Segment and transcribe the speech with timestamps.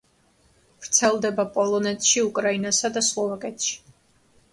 [0.85, 3.77] ვრცელდება პოლონეთში, უკრაინასა და სლოვაკეთში.